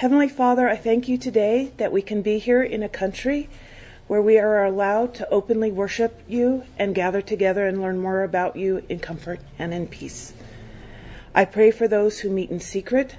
[0.00, 3.50] Heavenly Father, I thank you today that we can be here in a country
[4.06, 8.56] where we are allowed to openly worship you and gather together and learn more about
[8.56, 10.32] you in comfort and in peace.
[11.34, 13.16] I pray for those who meet in secret,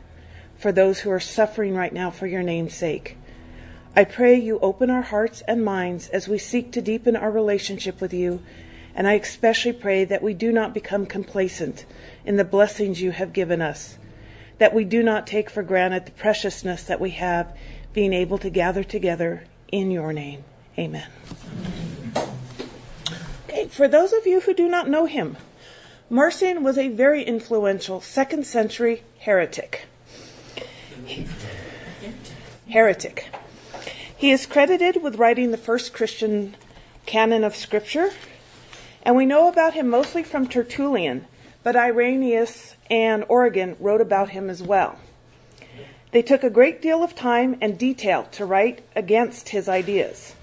[0.57, 3.15] for those who are suffering right now for your name's sake.
[3.95, 8.01] I pray you open our hearts and minds as we seek to deepen our relationship
[8.01, 8.41] with you,
[8.95, 11.85] and I especially pray that we do not become complacent
[12.25, 13.99] in the blessings you have given us,
[14.61, 17.51] that we do not take for granted the preciousness that we have
[17.93, 20.43] being able to gather together in your name.
[20.77, 21.07] Amen.
[23.49, 25.35] Okay, for those of you who do not know him,
[26.11, 29.87] Marcion was a very influential second century heretic.
[32.69, 33.33] Heretic.
[34.15, 36.55] He is credited with writing the first Christian
[37.07, 38.11] canon of Scripture,
[39.01, 41.25] and we know about him mostly from Tertullian,
[41.63, 44.99] but Irenaeus and Origen wrote about him as well.
[46.11, 50.35] They took a great deal of time and detail to write against his ideas.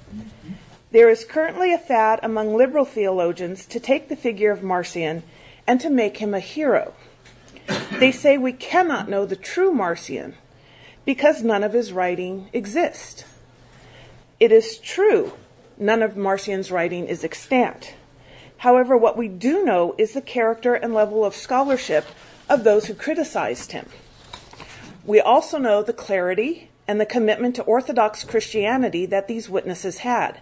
[0.90, 5.22] There is currently a fad among liberal theologians to take the figure of Marcion
[5.66, 6.94] and to make him a hero.
[7.98, 10.34] They say we cannot know the true Marcion
[11.04, 13.24] because none of his writing exists.
[14.40, 15.32] It is true
[15.78, 17.94] none of Marcion's writing is extant.
[18.58, 22.06] However, what we do know is the character and level of scholarship
[22.48, 23.86] of those who criticized him.
[25.04, 30.40] We also know the clarity and the commitment to Orthodox Christianity that these witnesses had.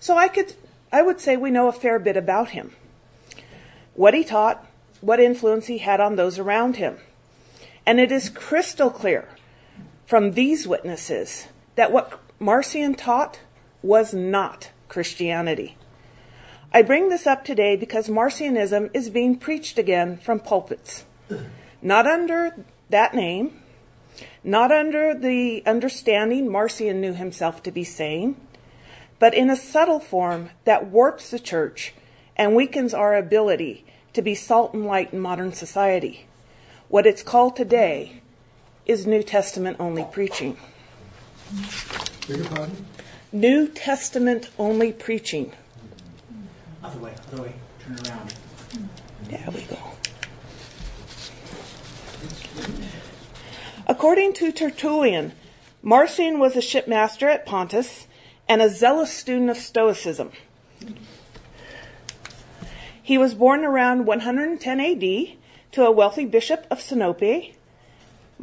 [0.00, 0.54] So I could
[0.92, 2.72] I would say we know a fair bit about him.
[3.94, 4.66] What he taught,
[5.00, 6.98] what influence he had on those around him.
[7.86, 9.28] And it is crystal clear
[10.06, 13.40] from these witnesses that what Marcion taught
[13.82, 15.76] was not Christianity.
[16.74, 21.04] I bring this up today because Marcionism is being preached again from pulpits.
[21.82, 22.56] Not under
[22.88, 23.60] that name,
[24.42, 28.36] not under the understanding Marcion knew himself to be saying,
[29.18, 31.92] but in a subtle form that warps the church
[32.36, 36.26] and weakens our ability to be salt and light in modern society.
[36.88, 38.22] What it's called today
[38.86, 40.56] is New Testament only preaching.
[43.30, 45.52] New Testament only preaching.
[46.82, 47.54] Other way, other way.
[47.80, 48.34] Turn around.
[49.28, 49.78] There we go.
[53.86, 55.32] According to Tertullian,
[55.82, 58.06] Marcion was a shipmaster at Pontus
[58.48, 60.32] and a zealous student of Stoicism.
[63.02, 65.36] He was born around 110 AD
[65.72, 67.54] to a wealthy bishop of Sinope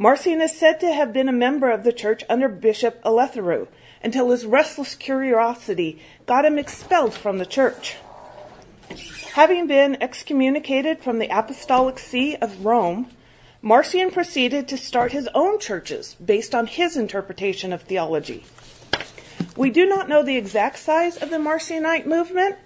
[0.00, 3.68] Marcion is said to have been a member of the church under Bishop Eleutherus
[4.02, 7.96] until his restless curiosity got him expelled from the church.
[9.34, 13.08] Having been excommunicated from the Apostolic See of Rome,
[13.62, 18.44] Marcion proceeded to start his own churches based on his interpretation of theology.
[19.56, 22.56] We do not know the exact size of the Marcionite movement,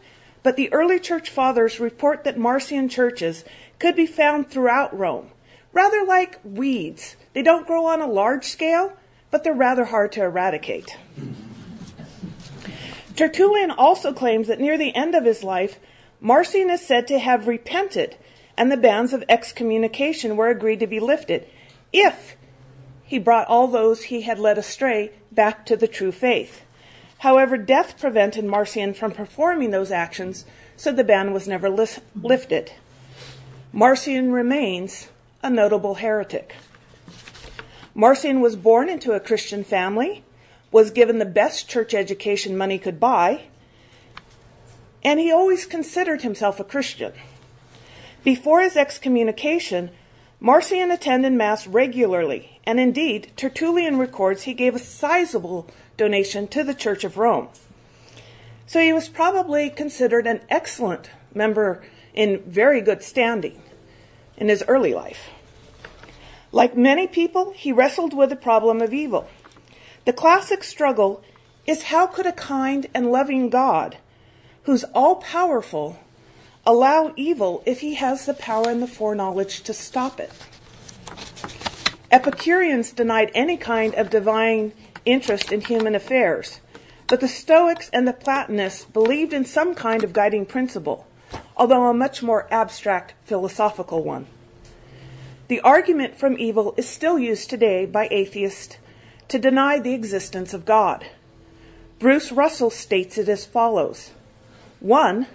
[0.42, 3.44] but the early church fathers report that Marcion churches
[3.78, 5.30] could be found throughout Rome,
[5.72, 8.92] rather like weeds they don't grow on a large scale,
[9.30, 10.96] but they're rather hard to eradicate.
[13.16, 15.78] Tertullian also claims that near the end of his life,
[16.24, 18.16] Marcion is said to have repented,
[18.56, 21.46] and the bands of excommunication were agreed to be lifted
[21.92, 22.34] if
[23.04, 26.62] he brought all those he had led astray back to the true faith.
[27.18, 30.46] However, death prevented Marcion from performing those actions,
[30.78, 32.72] so the ban was never lifted.
[33.70, 35.08] Marcion remains
[35.42, 36.54] a notable heretic.
[37.94, 40.24] Marcion was born into a Christian family,
[40.72, 43.42] was given the best church education money could buy,
[45.04, 47.12] and he always considered himself a Christian.
[48.24, 49.90] Before his excommunication,
[50.40, 56.74] Marcion attended Mass regularly, and indeed, Tertullian records he gave a sizable donation to the
[56.74, 57.48] Church of Rome.
[58.66, 61.84] So he was probably considered an excellent member
[62.14, 63.62] in very good standing
[64.36, 65.28] in his early life.
[66.50, 69.28] Like many people, he wrestled with the problem of evil.
[70.04, 71.22] The classic struggle
[71.66, 73.98] is how could a kind and loving God,
[74.64, 75.98] who's all powerful,
[76.66, 80.32] allow evil if he has the power and the foreknowledge to stop it?
[82.10, 84.72] Epicureans denied any kind of divine
[85.04, 86.60] interest in human affairs,
[87.06, 91.06] but the Stoics and the Platonists believed in some kind of guiding principle,
[91.56, 94.26] although a much more abstract philosophical one.
[95.48, 98.78] The argument from evil is still used today by atheists
[99.28, 101.04] to deny the existence of God.
[101.98, 104.12] Bruce Russell states it as follows
[104.84, 105.28] One,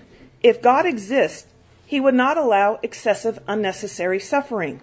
[0.43, 1.47] if God exists,
[1.83, 4.79] he would not allow excessive unnecessary suffering.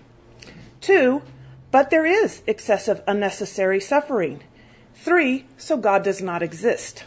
[0.81, 1.23] Two,
[1.71, 4.43] but there is excessive unnecessary suffering.
[4.93, 7.05] Three, so God does not exist.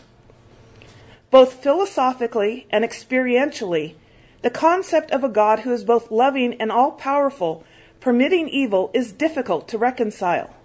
[1.32, 3.96] Both philosophically and experientially,
[4.42, 7.66] the concept of a God who is both loving and all powerful,
[8.00, 10.56] permitting evil, is difficult to reconcile.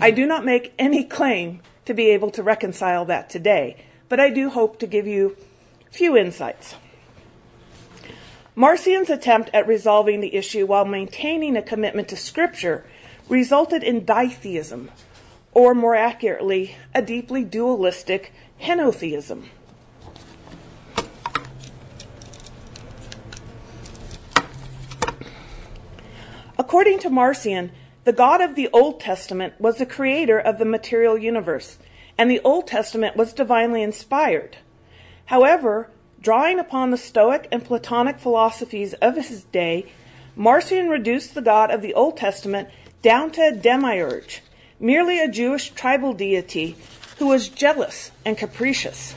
[0.00, 3.76] I do not make any claim to be able to reconcile that today,
[4.08, 5.36] but I do hope to give you
[5.90, 6.74] few insights.
[8.54, 12.84] Marcion's attempt at resolving the issue while maintaining a commitment to Scripture
[13.28, 14.90] resulted in ditheism,
[15.52, 19.44] or more accurately, a deeply dualistic henotheism.
[26.58, 27.70] According to Marcion,
[28.02, 31.78] the God of the Old Testament was the creator of the material universe,
[32.18, 34.56] and the Old Testament was divinely inspired.
[35.28, 35.90] However,
[36.22, 39.84] drawing upon the Stoic and Platonic philosophies of his day,
[40.34, 42.70] Marcion reduced the God of the Old Testament
[43.02, 44.42] down to a demiurge,
[44.80, 46.76] merely a Jewish tribal deity
[47.18, 49.16] who was jealous and capricious.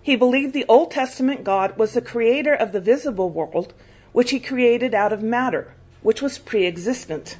[0.00, 3.74] He believed the Old Testament God was the creator of the visible world,
[4.12, 7.36] which he created out of matter, which was pre existent.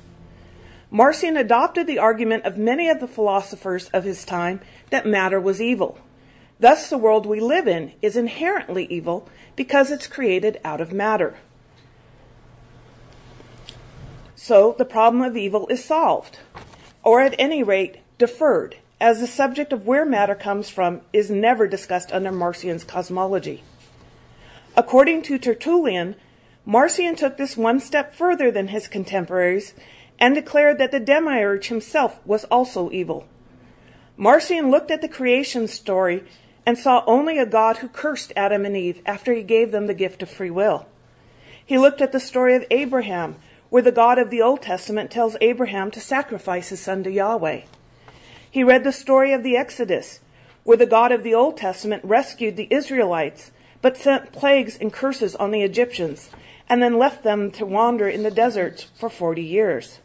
[0.91, 4.61] Marcion adopted the argument of many of the philosophers of his time
[4.91, 5.99] that matter was evil.
[6.64, 11.37] Thus, the world we live in is inherently evil because it's created out of matter.
[14.34, 16.38] So, the problem of evil is solved,
[17.02, 21.66] or at any rate, deferred, as the subject of where matter comes from is never
[21.66, 23.62] discussed under Marcion's cosmology.
[24.75, 26.17] According to Tertullian,
[26.64, 29.75] Marcion took this one step further than his contemporaries
[30.19, 33.28] and declared that the demiurge himself was also evil.
[34.17, 36.25] Marcion looked at the creation story
[36.66, 39.94] and saw only a God who cursed Adam and Eve after he gave them the
[39.94, 40.87] gift of free will.
[41.64, 43.37] He looked at the story of Abraham,
[43.70, 47.62] where the God of the Old Testament tells Abraham to sacrifice his son to Yahweh.
[48.50, 50.20] He read the story of the Exodus,
[50.62, 53.50] where the God of the Old Testament rescued the Israelites,
[53.82, 56.31] but sent plagues and curses on the Egyptians,
[56.69, 59.99] and then left them to wander in the desert for 40 years.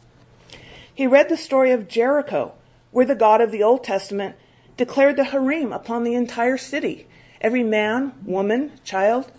[0.92, 2.52] He read the story of Jericho,
[2.90, 4.36] where the God of the Old Testament
[4.80, 7.06] declared the herem upon the entire city,
[7.42, 9.30] every man, woman, child,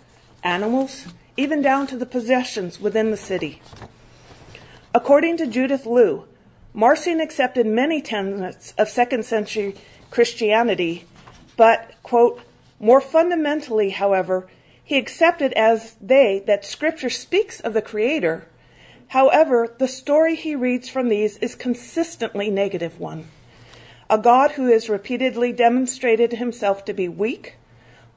[0.44, 1.06] animals,
[1.36, 3.60] even down to the possessions within the city.
[4.94, 6.28] According to Judith Lieu,
[6.72, 9.74] Marcion accepted many tenets of second century
[10.12, 11.06] Christianity,
[11.56, 12.40] but, quote,
[12.78, 14.46] more fundamentally, however,
[14.84, 18.46] he accepted as they that Scripture speaks of the Creator.
[19.08, 23.26] However, the story he reads from these is consistently negative one.
[24.12, 27.54] A God who has repeatedly demonstrated himself to be weak,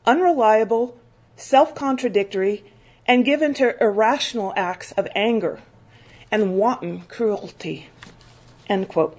[0.06, 0.98] unreliable,
[1.38, 2.66] self contradictory,
[3.08, 5.62] and given to irrational acts of anger
[6.30, 7.88] and wanton cruelty.
[8.68, 9.18] End quote.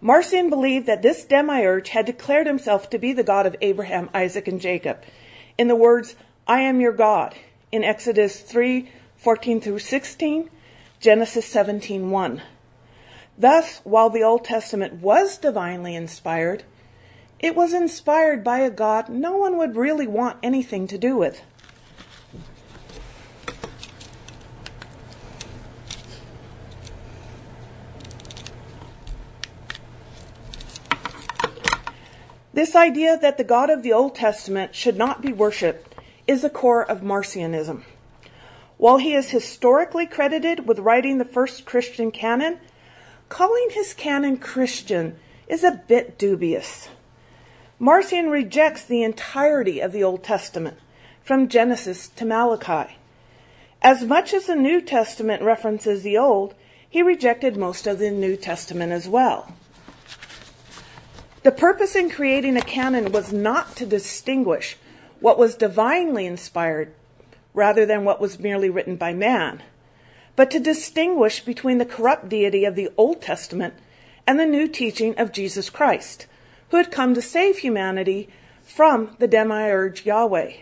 [0.00, 4.46] Marcion believed that this demiurge had declared himself to be the God of Abraham, Isaac,
[4.46, 5.02] and Jacob,
[5.58, 6.14] in the words,
[6.46, 7.34] I am your God,
[7.72, 10.48] in Exodus 3 14 through 16,
[11.00, 12.42] Genesis 17 1.
[13.40, 16.64] Thus, while the Old Testament was divinely inspired,
[17.38, 21.40] it was inspired by a God no one would really want anything to do with.
[32.52, 35.94] This idea that the God of the Old Testament should not be worshiped
[36.26, 37.84] is the core of Marcionism.
[38.78, 42.58] While he is historically credited with writing the first Christian canon,
[43.28, 46.88] calling his canon Christian is a bit dubious.
[47.78, 50.78] Marcion rejects the entirety of the Old Testament,
[51.22, 52.96] from Genesis to Malachi.
[53.80, 56.54] As much as the New Testament references the Old,
[56.88, 59.52] he rejected most of the New Testament as well.
[61.42, 64.76] The purpose in creating a canon was not to distinguish
[65.20, 66.92] what was divinely inspired
[67.54, 69.62] rather than what was merely written by man,
[70.38, 73.74] but to distinguish between the corrupt deity of the Old Testament
[74.24, 76.28] and the new teaching of Jesus Christ,
[76.68, 78.28] who had come to save humanity
[78.62, 80.52] from the demiurge Yahweh.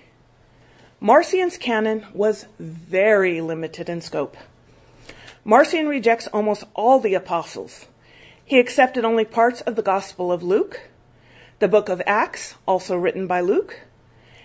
[0.99, 4.39] Marcion's canon was very limited in scope.
[5.45, 7.85] Marcion rejects almost all the apostles
[8.47, 10.89] he accepted only parts of the Gospel of Luke,
[11.59, 13.81] the book of Acts, also written by Luke,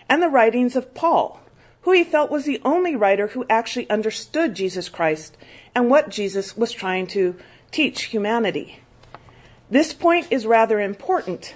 [0.10, 1.40] and the writings of Paul,
[1.82, 5.36] who he felt was the only writer who actually understood Jesus Christ
[5.74, 7.36] and what Jesus was trying to
[7.72, 8.80] teach humanity.
[9.70, 11.56] This point is rather important,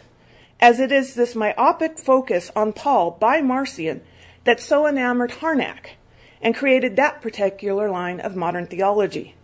[0.59, 4.01] as it is this myopic focus on Paul by Marcion
[4.45, 5.97] that so enamored Harnack
[6.41, 9.35] and created that particular line of modern theology.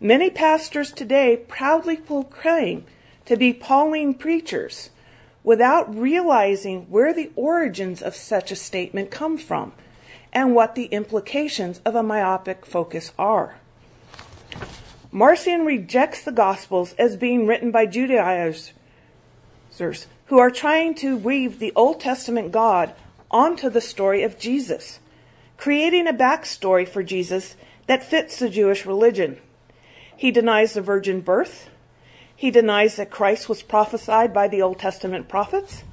[0.00, 2.84] Many pastors today proudly proclaim
[3.24, 4.90] to be Pauline preachers
[5.42, 9.72] without realizing where the origins of such a statement come from
[10.32, 13.58] and what the implications of a myopic focus are.
[15.10, 18.72] Marcion rejects the Gospels as being written by Judaizers
[20.26, 22.94] who are trying to weave the Old Testament God
[23.30, 24.98] onto the story of Jesus,
[25.56, 27.56] creating a backstory for Jesus
[27.86, 29.38] that fits the Jewish religion.
[30.16, 31.70] He denies the virgin birth.
[32.34, 35.84] He denies that Christ was prophesied by the Old Testament prophets.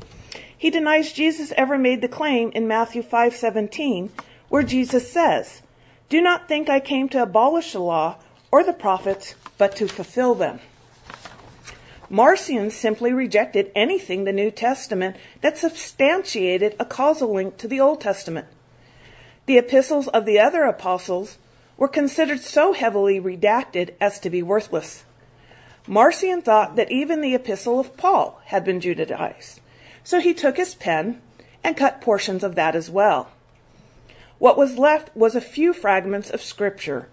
[0.57, 4.11] He denies Jesus ever made the claim in Matthew 5:17
[4.49, 5.61] where Jesus says,
[6.09, 8.15] "Do not think I came to abolish the law
[8.51, 10.59] or the prophets, but to fulfill them."
[12.09, 17.99] Marcion simply rejected anything the New Testament that substantiated a causal link to the Old
[17.99, 18.47] Testament.
[19.47, 21.37] The epistles of the other apostles
[21.77, 25.03] were considered so heavily redacted as to be worthless.
[25.87, 29.59] Marcion thought that even the epistle of Paul had been Judaized,
[30.05, 31.19] so he took his pen
[31.63, 33.31] and cut portions of that as well.
[34.37, 37.09] What was left was a few fragments of scripture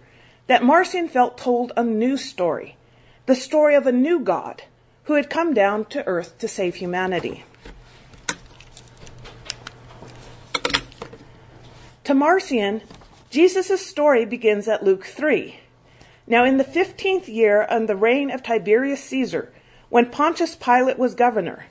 [0.46, 2.76] that Marcion felt told a new story,
[3.26, 4.64] the story of a new God
[5.04, 7.44] who had come down to earth to save humanity.
[12.04, 12.82] To Marcion,
[13.30, 15.60] Jesus' story begins at Luke 3.
[16.26, 19.50] Now, in the 15th year of the reign of Tiberius Caesar,
[19.88, 21.66] when Pontius Pilate was governor,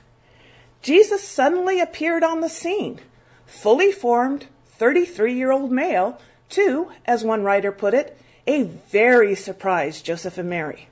[0.82, 3.00] Jesus suddenly appeared on the scene,
[3.46, 6.20] fully formed 33 year old male,
[6.50, 10.88] to, as one writer put it, a very surprised Joseph and Mary.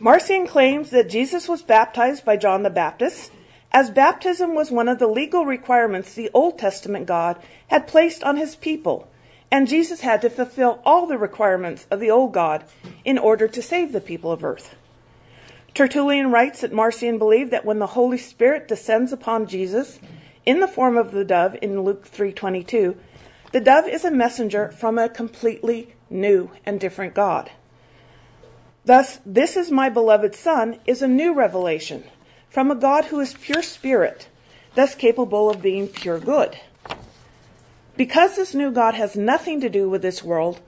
[0.00, 3.32] Marcion claims that Jesus was baptized by John the Baptist,
[3.72, 8.36] as baptism was one of the legal requirements the Old Testament God had placed on
[8.36, 9.08] his people,
[9.50, 12.64] and Jesus had to fulfill all the requirements of the old God
[13.04, 14.74] in order to save the people of earth.
[15.74, 20.00] Tertullian writes that Marcion believed that when the Holy Spirit descends upon Jesus
[20.44, 22.96] in the form of the dove in Luke 3:22,
[23.52, 27.50] the dove is a messenger from a completely new and different God.
[28.84, 32.04] Thus, this is my beloved Son is a new revelation
[32.48, 34.28] from a God who is pure spirit,
[34.74, 36.58] thus capable of being pure good.
[37.96, 40.60] Because this new God has nothing to do with this world,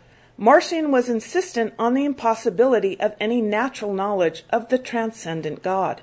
[0.42, 6.00] Marcion was insistent on the impossibility of any natural knowledge of the transcendent God.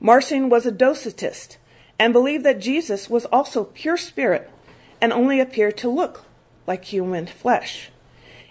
[0.00, 1.56] Marcion was a Docetist
[1.96, 4.50] and believed that Jesus was also pure spirit
[5.00, 6.24] and only appeared to look
[6.66, 7.92] like human flesh.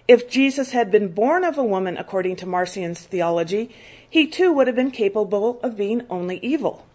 [0.08, 3.76] If Jesus had been born of a woman according to Marcion's theology,
[4.10, 6.88] he too would have been capable of being only evil.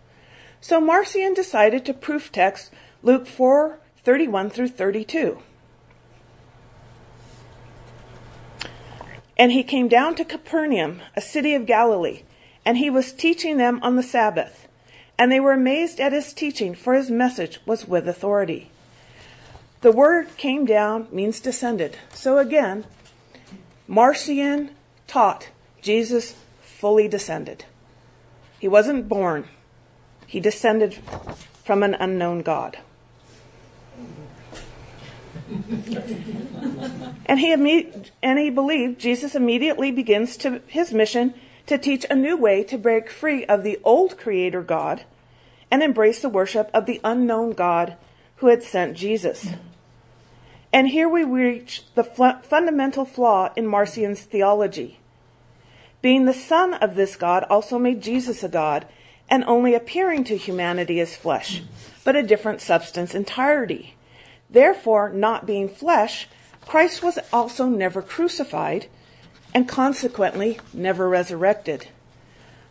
[0.58, 5.42] So Marcion decided to proof text Luke 4 31 through 32.
[9.40, 12.24] And he came down to Capernaum, a city of Galilee,
[12.66, 14.68] and he was teaching them on the Sabbath.
[15.16, 18.70] And they were amazed at his teaching, for his message was with authority.
[19.80, 21.96] The word came down means descended.
[22.12, 22.84] So again,
[23.88, 24.72] Marcion
[25.06, 25.48] taught
[25.80, 27.64] Jesus fully descended.
[28.58, 29.48] He wasn't born,
[30.26, 30.98] he descended
[31.64, 32.76] from an unknown God.
[37.26, 41.34] And he imme- and he believed Jesus immediately begins to his mission
[41.66, 45.04] to teach a new way to break free of the old creator God
[45.70, 47.96] and embrace the worship of the unknown God
[48.36, 49.50] who had sent Jesus.
[50.72, 54.98] And here we reach the fundamental flaw in Marcion's theology.
[56.02, 58.86] Being the Son of this God also made Jesus a God,
[59.28, 61.62] and only appearing to humanity as flesh,
[62.04, 63.94] but a different substance entirety.
[64.50, 66.28] Therefore, not being flesh,
[66.66, 68.86] Christ was also never crucified,
[69.54, 71.88] and consequently never resurrected.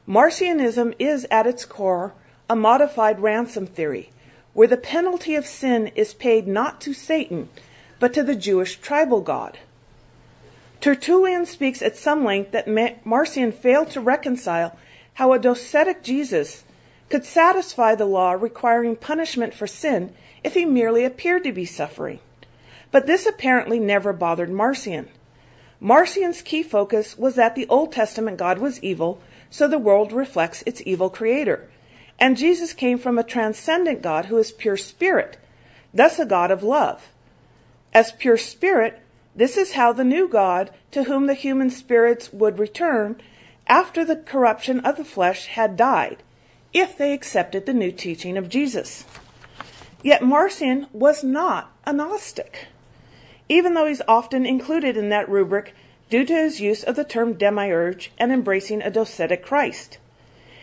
[0.07, 2.13] Marcionism is at its core
[2.49, 4.09] a modified ransom theory,
[4.53, 7.49] where the penalty of sin is paid not to Satan,
[7.99, 9.59] but to the Jewish tribal god.
[10.81, 14.77] Tertullian speaks at some length that Marcion failed to reconcile
[15.15, 16.63] how a docetic Jesus
[17.09, 22.19] could satisfy the law requiring punishment for sin if he merely appeared to be suffering.
[22.91, 25.09] But this apparently never bothered Marcion.
[25.79, 30.63] Marcion's key focus was that the Old Testament God was evil, so the world reflects
[30.65, 31.69] its evil creator.
[32.19, 35.37] And Jesus came from a transcendent God who is pure spirit,
[35.93, 37.09] thus a God of love.
[37.93, 38.99] As pure spirit,
[39.35, 43.21] this is how the new God, to whom the human spirits would return
[43.67, 46.23] after the corruption of the flesh had died,
[46.73, 49.05] if they accepted the new teaching of Jesus.
[50.01, 52.67] Yet Marcion was not a Gnostic.
[53.49, 55.73] even though he's often included in that rubric
[56.09, 59.97] due to his use of the term demiurge and embracing a docetic Christ.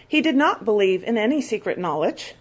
[0.07, 2.35] He did not believe in any secret knowledge.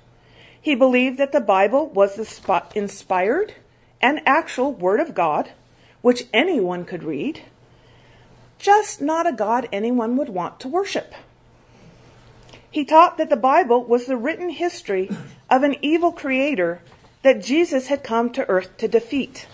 [0.62, 3.56] He believed that the Bible was the inspired
[4.02, 5.52] and actual Word of God,
[6.02, 7.42] which anyone could read,
[8.60, 11.14] just not a God anyone would want to worship.
[12.76, 15.10] He taught that the Bible was the written history
[15.50, 16.82] of an evil creator
[17.22, 19.48] that Jesus had come to earth to defeat.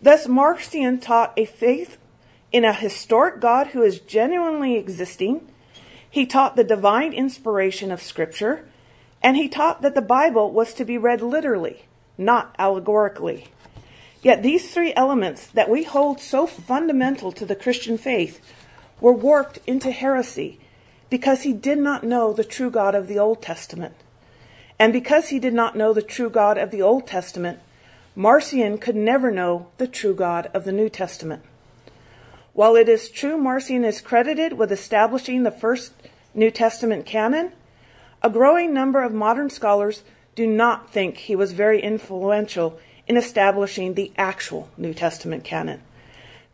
[0.00, 1.98] Thus, Marcion taught a faith
[2.50, 5.46] in a historic God who is genuinely existing.
[6.10, 8.66] He taught the divine inspiration of Scripture,
[9.22, 11.84] and he taught that the Bible was to be read literally,
[12.16, 13.48] not allegorically.
[14.22, 18.40] Yet these three elements that we hold so fundamental to the Christian faith
[19.02, 20.60] were warped into heresy
[21.12, 23.94] because he did not know the true God of the Old Testament.
[24.78, 27.58] And because he did not know the true God of the Old Testament,
[28.16, 31.42] Marcion could never know the true God of the New Testament.
[32.54, 35.92] While it is true Marcion is credited with establishing the first
[36.32, 37.52] New Testament canon,
[38.22, 40.04] a growing number of modern scholars
[40.34, 45.82] do not think he was very influential in establishing the actual New Testament canon.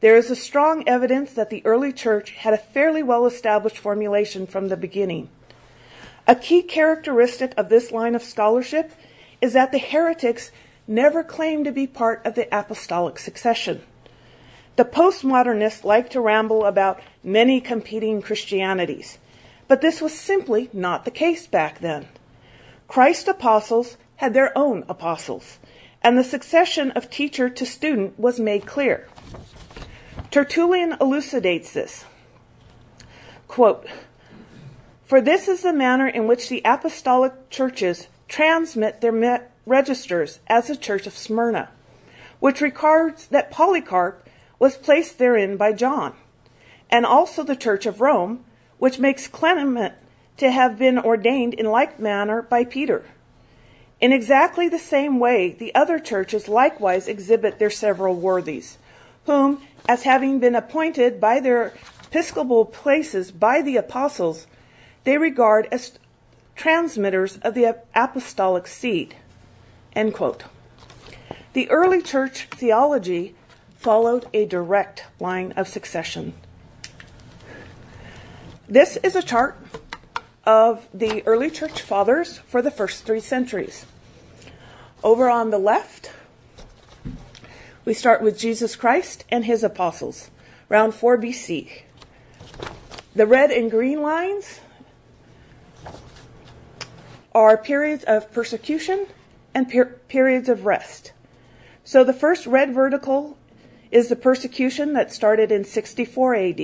[0.00, 4.47] There is a strong evidence that the early church had a fairly well established formulation
[4.47, 5.28] from the beginning.
[6.26, 8.93] A key characteristic of this line of scholarship
[9.40, 10.52] is that the heretics
[10.87, 13.83] never claimed to be part of the apostolic succession.
[14.76, 19.19] The postmodernists like to ramble about many competing Christianities,
[19.67, 22.07] but this was simply not the case back then.
[22.87, 25.59] Christ's apostles had their own apostles,
[26.02, 29.09] and the succession of teacher to student was made clear.
[30.38, 32.04] Tertullian elucidates this.
[33.49, 33.85] Quote,
[35.04, 40.76] For this is the manner in which the apostolic churches transmit their registers as the
[40.76, 41.71] Church of Smyrna,
[42.38, 44.28] which records that Polycarp
[44.61, 46.14] was placed therein by John,
[46.88, 48.45] and also the Church of Rome,
[48.78, 49.95] which makes Clement
[50.37, 53.04] to have been ordained in like manner by Peter.
[54.00, 58.78] In exactly the same way, the other churches likewise exhibit their several worthies,
[59.28, 61.75] whom, as having been appointed by their
[62.06, 64.47] episcopal places by the apostles,
[65.04, 65.99] they regard as
[66.56, 69.14] transmitters of the apostolic seed.
[69.95, 70.45] End quote.
[71.52, 73.34] The early church theology
[73.76, 76.32] followed a direct line of succession.
[78.67, 79.58] This is a chart
[80.45, 83.84] of the early church fathers for the first three centuries.
[85.04, 86.12] Over on the left,
[87.88, 90.28] we start with Jesus Christ and his apostles,
[90.70, 91.84] around 4 BC.
[93.14, 94.60] The red and green lines
[97.34, 99.06] are periods of persecution
[99.54, 101.12] and per- periods of rest.
[101.82, 103.38] So the first red vertical
[103.90, 106.60] is the persecution that started in 64 AD.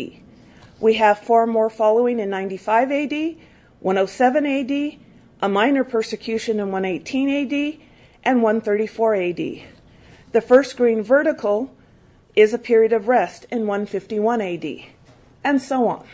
[0.78, 3.36] We have four more following in 95 AD,
[3.80, 4.98] 107 AD,
[5.40, 7.78] a minor persecution in 118 AD,
[8.24, 9.73] and 134 AD.
[10.34, 11.72] The first green vertical
[12.34, 14.64] is a period of rest in 151 AD,
[15.44, 16.04] and so on.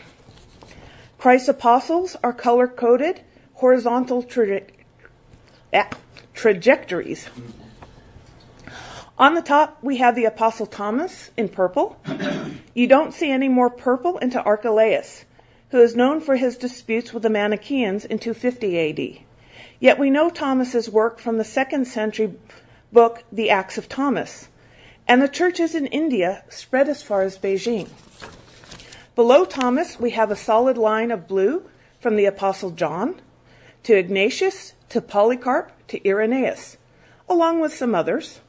[1.17, 3.21] Christ's apostles are color coded
[3.55, 4.61] horizontal tra-
[5.73, 5.89] eh,
[6.35, 7.29] trajectories.
[9.17, 11.97] On the top, we have the Apostle Thomas in purple.
[12.75, 15.25] You don't see any more purple into Archelaus,
[15.71, 19.25] who is known for his disputes with the Manichaeans in 250 AD.
[19.79, 22.35] Yet we know Thomas's work from the second century
[22.91, 24.49] book, The Acts of Thomas,
[25.07, 27.89] and the churches in India spread as far as Beijing.
[29.15, 33.21] Below Thomas, we have a solid line of blue from the Apostle John
[33.83, 36.77] to Ignatius to Polycarp to Irenaeus,
[37.29, 38.41] along with some others.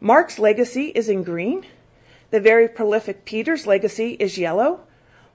[0.00, 1.64] Mark's legacy is in green.
[2.30, 4.80] The very prolific Peter's legacy is yellow,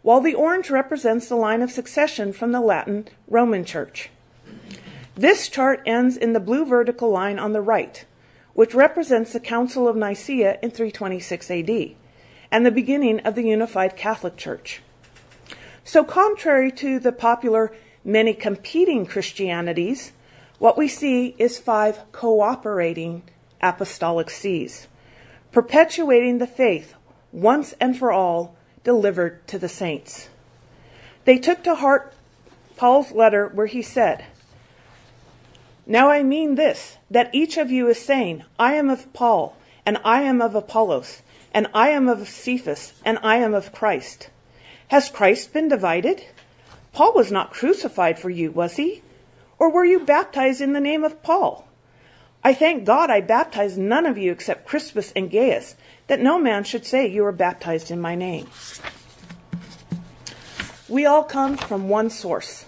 [0.03, 4.09] while the orange represents the line of succession from the Latin Roman Church.
[5.15, 8.05] This chart ends in the blue vertical line on the right,
[8.53, 11.95] which represents the Council of Nicaea in 326 AD
[12.51, 14.81] and the beginning of the unified Catholic Church.
[15.83, 20.11] So, contrary to the popular many competing Christianities,
[20.59, 23.23] what we see is five cooperating
[23.61, 24.87] apostolic sees,
[25.51, 26.93] perpetuating the faith
[27.31, 30.29] once and for all delivered to the saints.
[31.25, 32.13] They took to heart
[32.75, 34.25] Paul's letter where he said,
[35.85, 39.97] Now I mean this, that each of you is saying, I am of Paul, and
[40.03, 41.21] I am of Apollos,
[41.53, 44.29] and I am of Cephas, and I am of Christ.
[44.89, 46.23] Has Christ been divided?
[46.93, 49.01] Paul was not crucified for you, was he?
[49.57, 51.67] Or were you baptized in the name of Paul?
[52.43, 55.75] I thank God I baptized none of you except Crispus and Gaius,
[56.07, 58.47] that no man should say you were baptized in my name.
[60.89, 62.65] We all come from one source.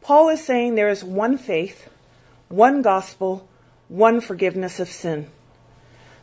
[0.00, 1.88] Paul is saying there is one faith,
[2.48, 3.48] one gospel,
[3.88, 5.28] one forgiveness of sin.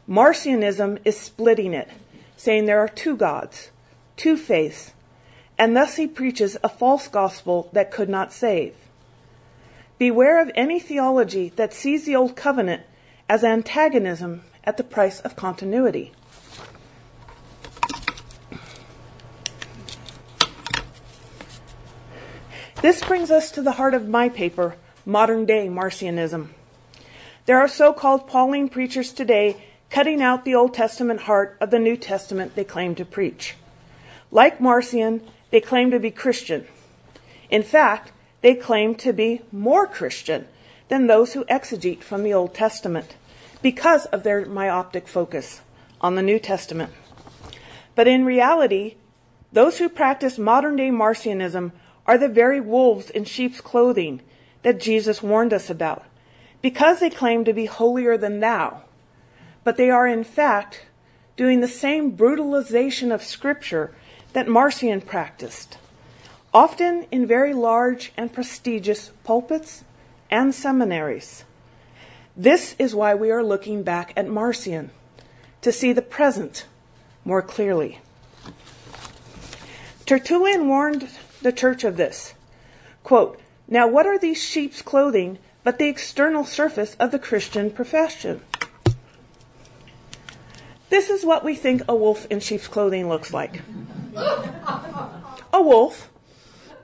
[0.08, 1.90] Marcionism is splitting it,
[2.36, 3.72] saying there are two gods,
[4.18, 4.94] two faiths,
[5.58, 8.76] and thus he preaches a false gospel that could not save.
[9.98, 12.84] Beware of any theology that sees the Old Covenant
[13.30, 16.12] as antagonism at the price of continuity.
[22.82, 26.48] This brings us to the heart of my paper, Modern Day Marcionism.
[27.46, 31.80] There are so called Pauline preachers today cutting out the Old Testament heart of the
[31.80, 33.56] New Testament they claim to preach.
[34.32, 36.66] Like Marcion, they claim to be Christian.
[37.50, 40.48] In fact, they claim to be more Christian
[40.88, 43.18] than those who exegete from the Old Testament
[43.62, 45.60] because of their myopic focus
[46.00, 46.94] on the New Testament.
[47.94, 48.96] But in reality,
[49.52, 51.74] those who practice modern day Marcionism
[52.08, 54.22] are the very wolves in sheep's clothing
[54.64, 56.04] that Jesus warned us about,
[56.62, 58.82] because they claim to be holier than thou.
[59.64, 60.86] But they are, in fact,
[61.38, 63.94] doing the same brutalization of Scripture
[64.34, 65.78] that Marcion practiced,
[66.54, 69.84] often in very large and prestigious pulpits
[70.30, 71.44] and seminaries.
[72.36, 74.90] This is why we are looking back at Marcion,
[75.62, 76.66] to see the present
[77.24, 78.00] more clearly.
[80.06, 81.08] Tertullian warned
[81.42, 82.34] the church of this.
[83.04, 88.42] Quote, now what are these sheep's clothing but the external surface of the Christian profession?
[90.90, 93.62] This is what we think a wolf in sheep's clothing looks like.
[94.16, 96.12] A wolf,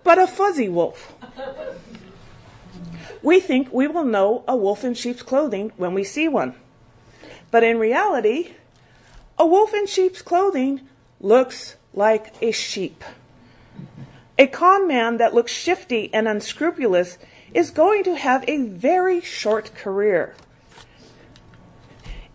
[0.03, 1.13] but a fuzzy wolf.
[3.21, 6.55] We think we will know a wolf in sheep's clothing when we see one.
[7.51, 8.53] But in reality,
[9.37, 10.81] a wolf in sheep's clothing
[11.19, 13.03] looks like a sheep.
[14.39, 17.17] A con man that looks shifty and unscrupulous
[17.53, 20.33] is going to have a very short career.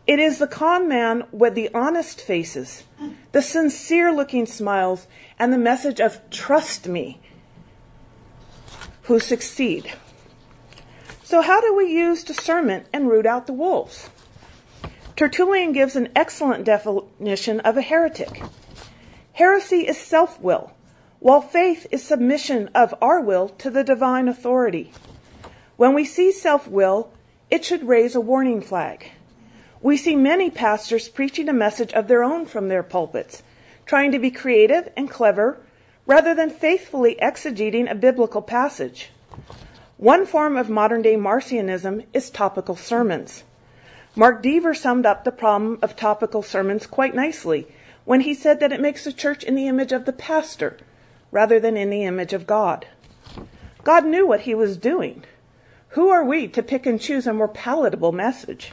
[0.07, 2.85] It is the con man with the honest faces,
[3.33, 5.07] the sincere looking smiles,
[5.39, 7.21] and the message of trust me
[9.05, 9.95] who succeed.
[11.23, 14.11] So, how do we use discernment and root out the wolves?
[15.17, 18.43] Tertullian gives an excellent definition of a heretic.
[19.33, 20.75] Heresy is self will,
[21.25, 24.93] while faith is submission of our will to the divine authority.
[25.79, 27.15] When we see self will,
[27.51, 29.11] it should raise a warning flag.
[29.81, 33.43] We see many pastors preaching a message of their own from their pulpits,
[33.87, 35.59] trying to be creative and clever
[36.05, 39.09] rather than faithfully exegeting a biblical passage.
[39.97, 43.45] One form of modern day Marcionism is topical sermons.
[44.15, 47.67] Mark Dever summed up the problem of topical sermons quite nicely
[48.05, 50.77] when he said that it makes the church in the image of the pastor
[51.35, 52.87] rather than in the image of God.
[53.83, 55.25] God knew what he was doing.
[55.89, 58.71] Who are we to pick and choose a more palatable message?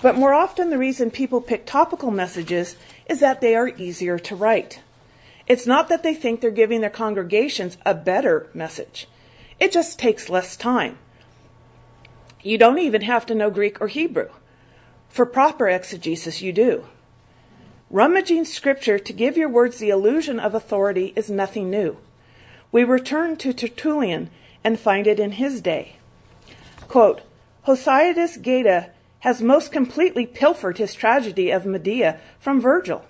[0.00, 4.36] But more often, the reason people pick topical messages is that they are easier to
[4.36, 4.82] write.
[5.48, 9.08] It's not that they think they're giving their congregations a better message.
[9.58, 10.96] It just takes less time.
[12.40, 14.28] You don't even have to know Greek or Hebrew.
[15.08, 16.86] For proper exegesis, you do.
[17.94, 21.96] Rummaging scripture to give your words the illusion of authority is nothing new.
[22.72, 24.30] We return to Tertullian
[24.64, 25.94] and find it in his day.
[26.88, 27.20] Quote,
[27.68, 33.04] Hosidius Geta has most completely pilfered his tragedy of Medea from Virgil.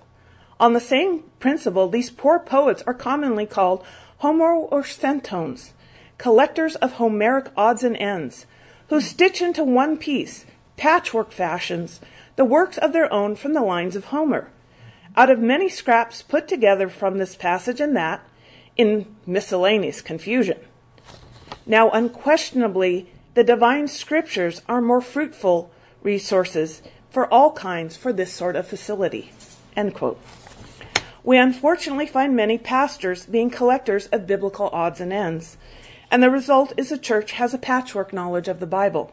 [0.59, 3.83] On the same principle, these poor poets are commonly called
[4.21, 5.71] Homerocentones,
[6.19, 8.45] collectors of Homeric odds and ends,
[8.89, 10.45] who stitch into one piece,
[10.77, 12.01] patchwork fashions,
[12.35, 14.51] the works of their own from the lines of Homer
[15.15, 18.25] out of many scraps put together from this passage and that
[18.77, 20.59] in miscellaneous confusion.
[21.65, 25.71] Now, unquestionably, the divine scriptures are more fruitful
[26.03, 29.31] resources for all kinds for this sort of facility.
[31.23, 35.57] We unfortunately find many pastors being collectors of biblical odds and ends,
[36.11, 39.11] and the result is the church has a patchwork knowledge of the Bible.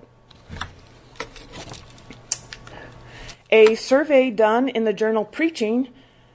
[3.52, 5.88] A survey done in the journal Preaching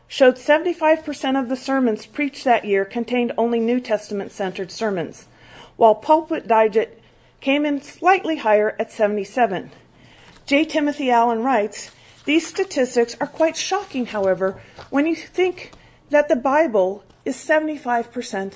[0.07, 5.25] showed 75% of the sermons preached that year contained only New Testament centered sermons,
[5.77, 6.91] while Pulpit Digest
[7.41, 9.71] came in slightly higher at 77.
[10.45, 10.63] J.
[10.63, 11.89] Timothy Allen writes,
[12.25, 15.71] these statistics are quite shocking, however, when you think
[16.11, 18.53] that the Bible is 75%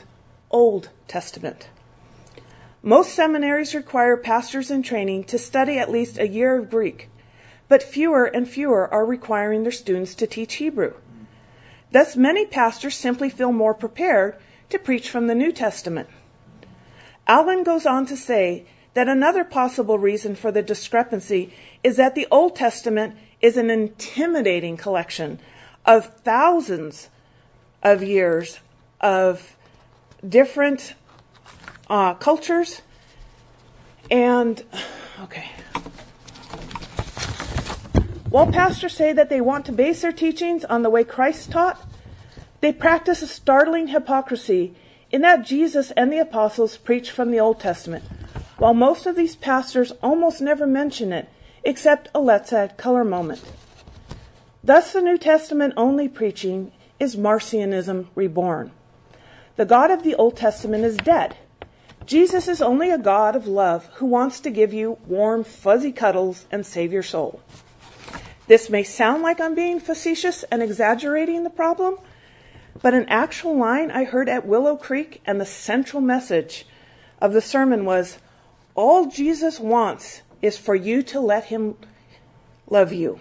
[0.51, 1.67] Old Testament.
[2.83, 7.09] Most seminaries require pastors in training to study at least a year of Greek,
[7.71, 10.93] but fewer and fewer are requiring their students to teach Hebrew.
[11.93, 14.35] Thus, many pastors simply feel more prepared
[14.71, 16.09] to preach from the New Testament.
[17.27, 22.27] Allen goes on to say that another possible reason for the discrepancy is that the
[22.29, 25.39] Old Testament is an intimidating collection
[25.85, 27.07] of thousands
[27.81, 28.59] of years
[28.99, 29.55] of
[30.27, 30.93] different
[31.89, 32.81] uh, cultures
[34.09, 34.61] and
[35.23, 35.49] okay
[38.31, 41.85] while pastors say that they want to base their teachings on the way Christ taught,
[42.61, 44.73] they practice a startling hypocrisy
[45.11, 48.05] in that Jesus and the apostles preach from the Old Testament,
[48.57, 51.27] while most of these pastors almost never mention it,
[51.65, 53.43] except a let's add color moment.
[54.63, 58.71] Thus, the New Testament only preaching is Marcionism reborn.
[59.57, 61.35] The God of the Old Testament is dead.
[62.05, 66.45] Jesus is only a God of love who wants to give you warm, fuzzy cuddles
[66.49, 67.41] and save your soul.
[68.47, 71.97] This may sound like I'm being facetious and exaggerating the problem,
[72.81, 76.65] but an actual line I heard at Willow Creek and the central message
[77.21, 78.17] of the sermon was
[78.75, 81.75] All Jesus wants is for you to let him
[82.69, 83.19] love you.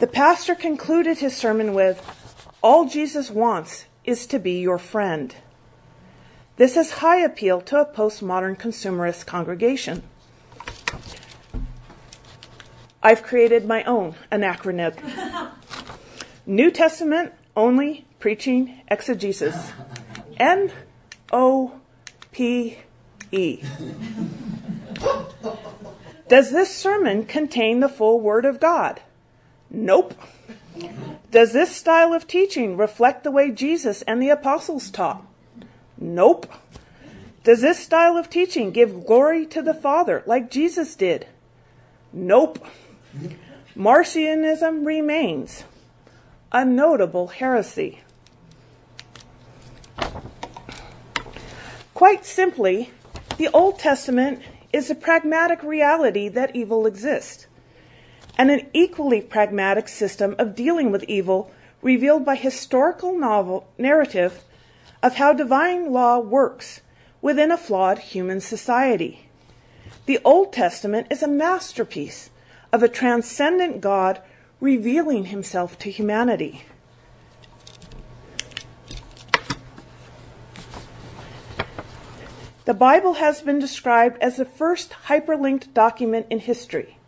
[0.00, 2.04] The pastor concluded his sermon with
[2.62, 5.34] All Jesus wants is to be your friend.
[6.56, 10.02] This has high appeal to a postmodern consumerist congregation.
[13.08, 15.02] I've created my own anachronism.
[16.46, 19.72] New Testament only preaching exegesis.
[20.36, 20.70] N
[21.32, 21.80] O
[22.32, 22.80] P
[23.32, 23.62] E.
[26.28, 29.00] Does this sermon contain the full Word of God?
[29.70, 30.12] Nope.
[31.30, 35.26] Does this style of teaching reflect the way Jesus and the apostles taught?
[35.96, 36.46] Nope.
[37.42, 41.26] Does this style of teaching give glory to the Father like Jesus did?
[42.12, 42.62] Nope.
[43.76, 45.64] Marcionism remains
[46.50, 48.00] a notable heresy.
[51.94, 52.90] Quite simply,
[53.38, 54.40] the Old Testament
[54.72, 57.46] is a pragmatic reality that evil exists,
[58.36, 61.50] and an equally pragmatic system of dealing with evil
[61.82, 64.44] revealed by historical novel narrative
[65.02, 66.80] of how divine law works
[67.20, 69.28] within a flawed human society.
[70.06, 72.30] The Old Testament is a masterpiece
[72.72, 74.20] of a transcendent God
[74.60, 76.64] revealing himself to humanity.
[82.64, 86.98] The Bible has been described as the first hyperlinked document in history.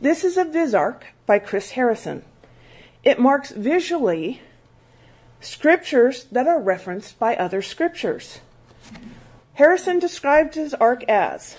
[0.00, 2.24] This is a Visarch by Chris Harrison.
[3.02, 4.40] It marks visually
[5.40, 8.38] scriptures that are referenced by other scriptures.
[9.54, 11.56] Harrison described his arc as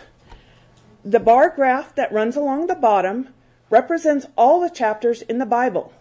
[1.04, 3.30] the bar graph that runs along the bottom
[3.70, 5.94] represents all the chapters in the Bible.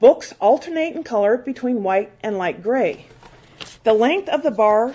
[0.00, 3.06] Books alternate in color between white and light gray.
[3.84, 4.94] The length of the bar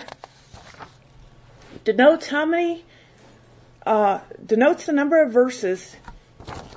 [1.84, 2.84] denotes how many
[3.86, 5.96] uh, denotes the number of verses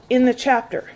[0.10, 0.92] in the chapter.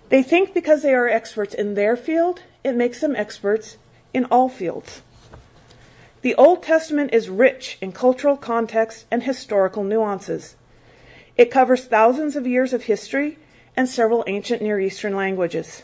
[0.10, 3.78] They think because they are experts in their field, it makes them experts
[4.13, 5.02] in all fields.
[6.21, 10.56] The Old Testament is rich in cultural context and historical nuances.
[11.38, 13.38] It covers thousands of years of history
[13.78, 15.84] and several ancient Near Eastern languages.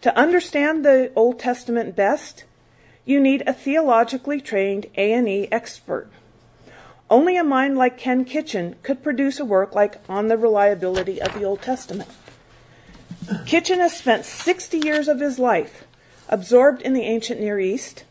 [0.00, 2.44] To understand the Old Testament best,
[3.04, 6.10] you need a theologically trained A&E expert.
[7.12, 11.34] Only a mind like Ken Kitchen could produce a work like On the Reliability of
[11.34, 12.08] the Old Testament.
[13.44, 15.84] Kitchen has spent 60 years of his life
[16.30, 18.04] absorbed in the ancient Near East,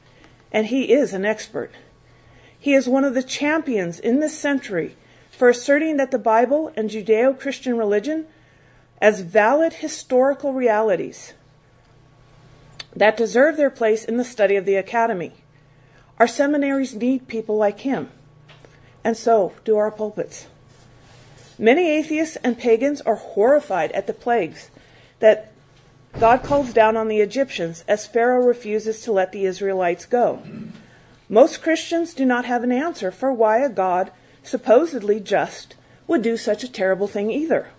[0.52, 1.72] and he is an expert.
[2.60, 4.96] He is one of the champions in this century
[5.32, 8.28] for asserting that the Bible and Judeo Christian religion
[9.02, 11.34] as valid historical realities
[12.96, 15.32] that deserve their place in the study of the academy.
[16.20, 18.12] Our seminaries need people like him,
[19.04, 20.48] and so do our pulpits.
[21.58, 24.70] Many atheists and pagans are horrified at the plagues
[25.20, 25.52] that
[26.20, 30.44] God calls down on the Egyptians as Pharaoh refuses to let the Israelites go.
[31.30, 34.12] Most Christians do not have an answer for why a God,
[34.44, 35.76] supposedly just,
[36.08, 37.70] would do such a terrible thing either.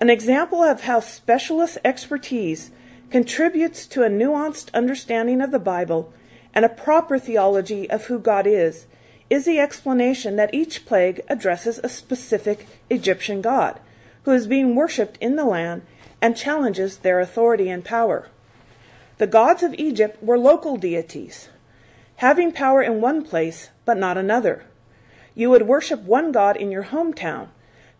[0.00, 2.70] An example of how specialist expertise
[3.10, 6.12] contributes to a nuanced understanding of the Bible
[6.54, 8.86] and a proper theology of who God is
[9.30, 13.78] is the explanation that each plague addresses a specific Egyptian god
[14.24, 15.82] who is being worshipped in the land
[16.20, 18.28] and challenges their authority and power.
[19.18, 21.48] The gods of Egypt were local deities,
[22.16, 24.64] having power in one place but not another.
[25.34, 27.48] You would worship one god in your hometown,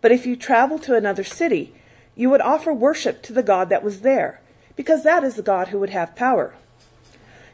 [0.01, 1.73] but if you traveled to another city,
[2.15, 4.41] you would offer worship to the God that was there,
[4.75, 6.53] because that is the God who would have power.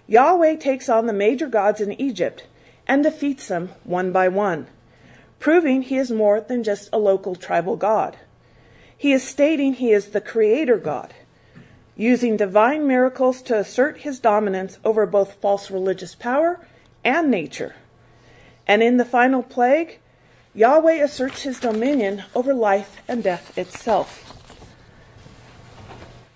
[0.07, 2.45] Yahweh takes on the major gods in Egypt
[2.87, 4.67] and defeats them one by one,
[5.39, 8.17] proving he is more than just a local tribal God.
[8.97, 11.13] He is stating he is the creator God,
[11.95, 16.65] using divine miracles to assert his dominance over both false religious power
[17.03, 17.75] and nature.
[18.67, 19.99] And in the final plague,
[20.53, 24.21] Yahweh asserts his dominion over life and death itself.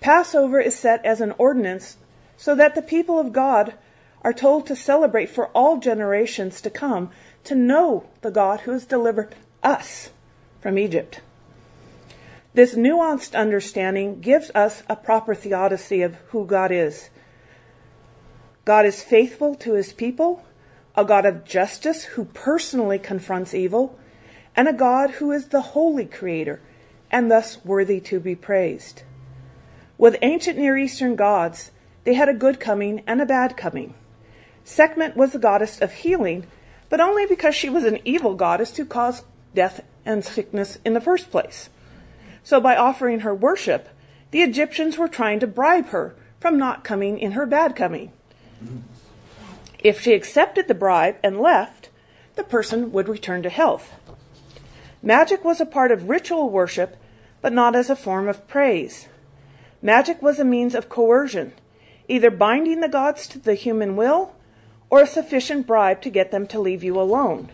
[0.00, 1.96] Passover is set as an ordinance
[2.36, 3.74] so that the people of God
[4.22, 7.10] are told to celebrate for all generations to come
[7.44, 10.10] to know the God who has delivered us
[10.60, 11.20] from Egypt.
[12.52, 17.10] This nuanced understanding gives us a proper theodicy of who God is.
[18.64, 20.44] God is faithful to his people,
[20.96, 23.98] a God of justice who personally confronts evil,
[24.56, 26.60] and a God who is the holy creator
[27.10, 29.02] and thus worthy to be praised.
[29.96, 31.70] With ancient Near Eastern gods,
[32.04, 33.94] they had a good coming and a bad coming.
[34.70, 36.46] Sekhmet was the goddess of healing,
[36.88, 41.00] but only because she was an evil goddess who caused death and sickness in the
[41.00, 41.68] first place.
[42.44, 43.88] So by offering her worship,
[44.30, 48.12] the Egyptians were trying to bribe her from not coming in her bad coming.
[49.80, 51.88] If she accepted the bribe and left,
[52.36, 53.94] the person would return to health.
[55.02, 56.96] Magic was a part of ritual worship,
[57.40, 59.08] but not as a form of praise.
[59.82, 61.54] Magic was a means of coercion,
[62.06, 64.36] either binding the gods to the human will
[64.90, 67.50] or a sufficient bribe to get them to leave you alone.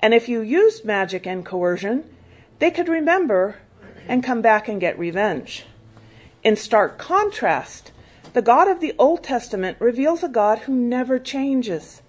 [0.00, 2.04] And if you used magic and coercion,
[2.58, 3.58] they could remember
[4.08, 5.64] and come back and get revenge.
[6.42, 7.92] In stark contrast,
[8.32, 12.02] the God of the Old Testament reveals a God who never changes.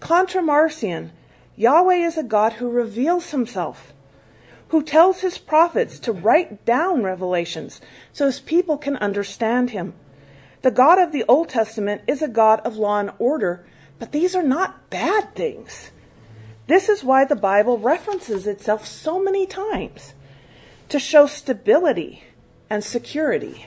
[0.00, 1.12] Contra Marcion,
[1.56, 3.94] Yahweh is a God who reveals himself
[4.74, 7.80] who tells his prophets to write down revelations
[8.12, 9.94] so his people can understand him.
[10.62, 13.64] The God of the Old Testament is a God of law and order,
[13.98, 15.90] but these are not bad things.
[16.66, 20.14] This is why the Bible references itself so many times
[20.88, 22.24] to show stability
[22.70, 23.66] and security.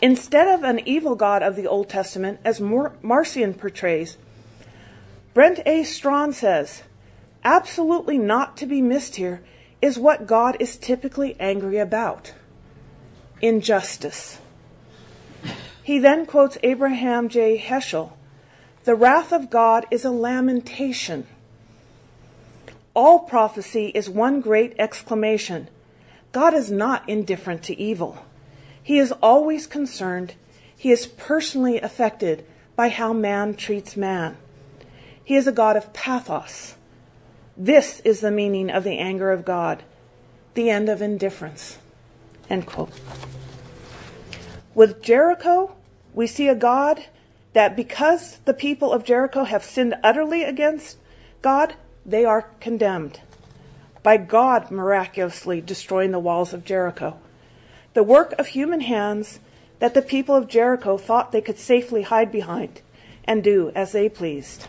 [0.00, 4.16] Instead of an evil God of the Old Testament, as Marcion portrays,
[5.34, 5.84] Brent A.
[5.84, 6.82] Strawn says,
[7.44, 9.42] absolutely not to be missed here
[9.80, 12.32] is what God is typically angry about
[13.40, 14.38] injustice.
[15.88, 17.56] He then quotes Abraham J.
[17.56, 18.12] Heschel
[18.84, 21.26] The wrath of God is a lamentation.
[22.92, 25.68] All prophecy is one great exclamation.
[26.30, 28.18] God is not indifferent to evil.
[28.82, 30.34] He is always concerned.
[30.76, 32.44] He is personally affected
[32.76, 34.36] by how man treats man.
[35.24, 36.74] He is a God of pathos
[37.56, 39.84] this is the meaning of the anger of God,
[40.52, 41.78] the end of indifference.
[42.50, 42.92] End quote.
[44.74, 45.74] With Jericho,
[46.18, 47.04] we see a God
[47.52, 50.98] that because the people of Jericho have sinned utterly against
[51.42, 53.20] God, they are condemned
[54.02, 57.20] by God miraculously destroying the walls of Jericho.
[57.94, 59.38] The work of human hands
[59.78, 62.82] that the people of Jericho thought they could safely hide behind
[63.22, 64.66] and do as they pleased.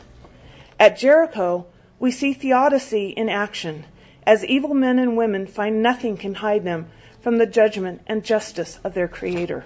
[0.79, 1.65] At Jericho,
[1.97, 3.85] we see theodicy in action
[4.21, 6.91] as evil men and women find nothing can hide them
[7.21, 9.65] from the judgment and justice of their Creator.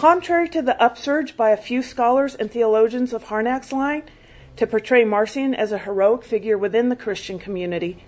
[0.00, 4.02] Contrary to the upsurge by a few scholars and theologians of Harnack's line
[4.56, 8.02] to portray Marcion as a heroic figure within the Christian community,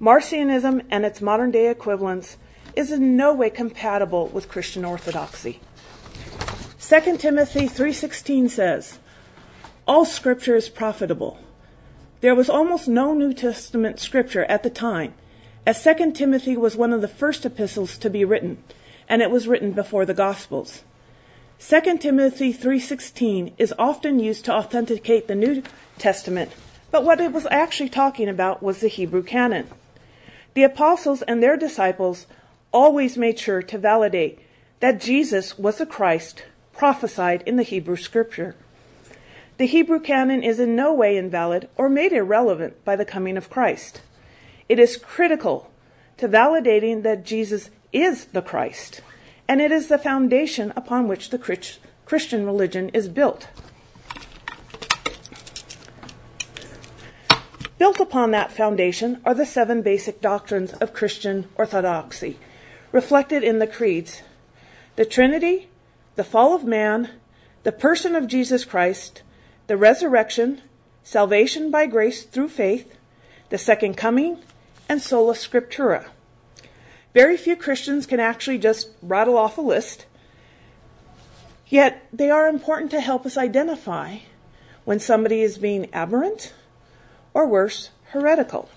[0.00, 2.38] Marcionism and its modern day equivalents
[2.74, 5.60] is in no way compatible with Christian orthodoxy.
[6.80, 8.98] 2 Timothy 3:16 says,
[9.86, 11.36] "All scripture is profitable."
[12.22, 15.12] There was almost no New Testament scripture at the time,
[15.66, 18.56] as 2 Timothy was one of the first epistles to be written,
[19.06, 20.82] and it was written before the Gospels.
[21.58, 25.62] 2 Timothy 3:16 is often used to authenticate the New
[25.98, 26.52] Testament,
[26.90, 29.66] but what it was actually talking about was the Hebrew canon.
[30.52, 32.26] The apostles and their disciples
[32.72, 34.38] always made sure to validate
[34.80, 36.44] that Jesus was the Christ
[36.74, 38.54] prophesied in the Hebrew scripture.
[39.56, 43.48] The Hebrew canon is in no way invalid or made irrelevant by the coming of
[43.48, 44.02] Christ.
[44.68, 45.70] It is critical
[46.18, 49.00] to validating that Jesus is the Christ,
[49.48, 51.38] and it is the foundation upon which the
[52.04, 53.48] Christian religion is built.
[57.78, 62.38] Built upon that foundation are the seven basic doctrines of Christian orthodoxy,
[62.90, 64.22] reflected in the creeds
[64.96, 65.68] the Trinity,
[66.14, 67.10] the fall of man,
[67.64, 69.22] the person of Jesus Christ,
[69.66, 70.62] the resurrection,
[71.02, 72.96] salvation by grace through faith,
[73.50, 74.38] the second coming,
[74.88, 76.06] and sola scriptura.
[77.16, 80.04] Very few Christians can actually just rattle off a list,
[81.66, 84.18] yet they are important to help us identify
[84.84, 86.52] when somebody is being aberrant
[87.32, 88.68] or worse, heretical.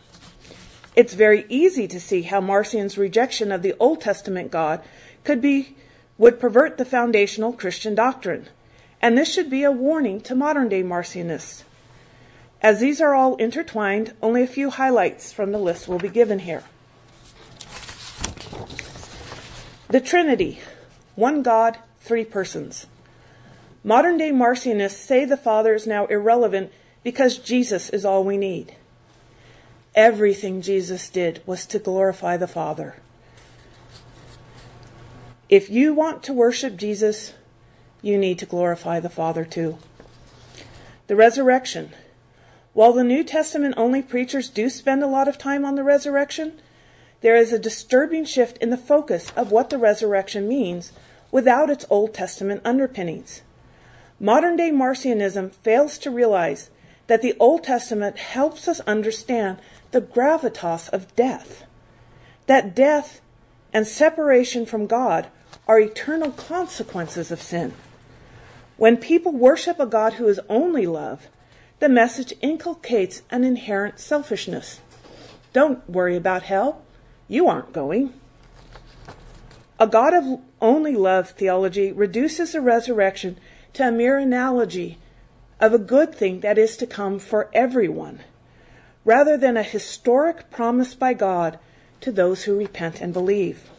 [0.96, 4.82] It's very easy to see how Marcion's rejection of the Old Testament God
[5.26, 5.76] could be
[6.18, 8.48] would pervert the foundational Christian doctrine,
[9.02, 11.64] and this should be a warning to modern day Marcionists.
[12.62, 16.40] As these are all intertwined, only a few highlights from the list will be given
[16.40, 16.64] here.
[19.90, 20.60] The Trinity,
[21.16, 22.86] one God, three persons.
[23.84, 26.72] Modern day Marcionists say the Father is now irrelevant
[27.04, 28.76] because Jesus is all we need.
[29.96, 32.98] Everything Jesus did was to glorify the Father.
[35.50, 37.34] If you want to worship Jesus,
[38.04, 39.80] you need to glorify the Father too.
[41.08, 41.94] The resurrection.
[42.74, 46.62] While the New Testament only preachers do spend a lot of time on the resurrection,
[47.22, 50.94] there is a disturbing shift in the focus of what the resurrection means
[51.32, 53.42] without its Old Testament underpinnings.
[54.20, 56.70] Modern day Marcionism fails to realize
[57.08, 59.60] that the Old Testament helps us understand
[59.92, 61.64] the gravitas of death.
[62.46, 63.22] That death
[63.74, 65.28] and separation from God
[65.68, 67.74] are eternal consequences of sin.
[68.78, 71.28] When people worship a God who is only love,
[71.80, 74.80] the message inculcates an inherent selfishness.
[75.54, 76.82] Don't worry about hell.
[77.30, 78.14] You aren't going.
[79.80, 83.38] A God of only love theology reduces the resurrection
[83.74, 84.98] to a mere analogy
[85.62, 88.22] of a good thing that is to come for everyone,
[89.06, 91.60] rather than a historic promise by God
[92.02, 93.70] to those who repent and believe.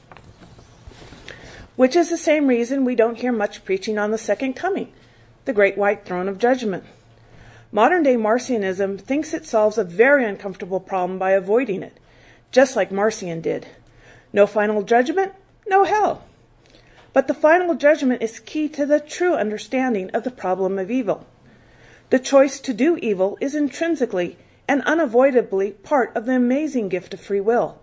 [1.75, 4.93] Which is the same reason we don't hear much preaching on the second coming,
[5.45, 6.85] the great white throne of judgment.
[7.73, 11.99] Modern day Marcionism thinks it solves a very uncomfortable problem by avoiding it,
[12.53, 13.67] just like Marcion did.
[14.33, 15.33] No final judgment,
[15.67, 16.25] no hell.
[17.13, 21.27] But the final judgment is key to the true understanding of the problem of evil.
[22.11, 24.37] The choice to do evil is intrinsically
[24.69, 27.81] and unavoidably part of the amazing gift of free will.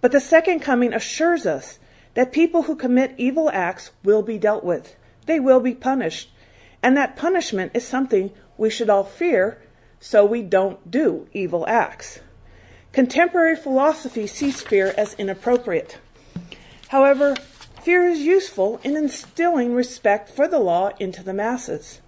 [0.00, 1.78] But the second coming assures us
[2.14, 4.96] that people who commit evil acts will be dealt with.
[5.26, 6.30] They will be punished.
[6.82, 9.60] And that punishment is something we should all fear
[10.00, 12.20] so we don't do evil acts.
[12.92, 15.98] Contemporary philosophy sees fear as inappropriate.
[16.88, 17.36] However,
[17.82, 22.00] fear is useful in instilling respect for the law into the masses.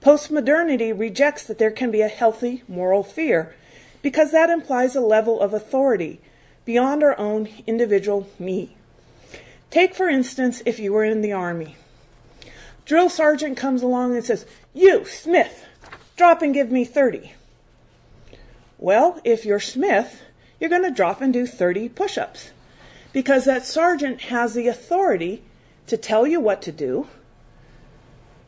[0.00, 3.54] Postmodernity rejects that there can be a healthy moral fear
[4.00, 6.20] because that implies a level of authority
[6.64, 8.76] beyond our own individual me.
[9.70, 11.76] Take, for instance, if you were in the army.
[12.86, 15.66] Drill sergeant comes along and says, You, Smith,
[16.16, 17.34] drop and give me 30.
[18.80, 20.22] Well, if you're Smith,
[20.58, 22.50] you're going to drop and do 30 push ups
[23.12, 25.44] because that sergeant has the authority
[25.86, 27.06] to tell you what to do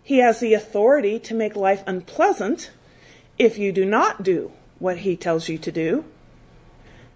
[0.02, 2.70] he has the authority to make life unpleasant
[3.38, 6.04] if you do not do what he tells you to do.